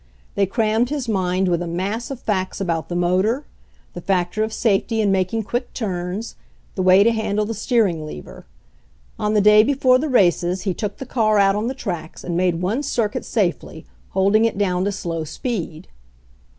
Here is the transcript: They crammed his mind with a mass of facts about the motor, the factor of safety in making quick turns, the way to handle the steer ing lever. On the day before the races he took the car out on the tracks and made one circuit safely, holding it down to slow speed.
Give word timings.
They 0.33 0.47
crammed 0.47 0.89
his 0.89 1.07
mind 1.07 1.47
with 1.47 1.61
a 1.61 1.67
mass 1.67 2.09
of 2.09 2.19
facts 2.19 2.59
about 2.59 2.89
the 2.89 2.95
motor, 2.95 3.45
the 3.93 4.01
factor 4.01 4.43
of 4.43 4.51
safety 4.51 4.99
in 4.99 5.11
making 5.11 5.43
quick 5.43 5.73
turns, 5.75 6.35
the 6.73 6.81
way 6.81 7.03
to 7.03 7.11
handle 7.11 7.45
the 7.45 7.53
steer 7.53 7.85
ing 7.85 8.03
lever. 8.03 8.47
On 9.19 9.35
the 9.35 9.41
day 9.41 9.61
before 9.61 9.99
the 9.99 10.09
races 10.09 10.63
he 10.63 10.73
took 10.73 10.97
the 10.97 11.05
car 11.05 11.37
out 11.37 11.55
on 11.55 11.67
the 11.67 11.75
tracks 11.75 12.23
and 12.23 12.35
made 12.35 12.63
one 12.63 12.81
circuit 12.81 13.25
safely, 13.25 13.85
holding 14.09 14.43
it 14.43 14.57
down 14.57 14.85
to 14.85 14.91
slow 14.91 15.23
speed. 15.23 15.87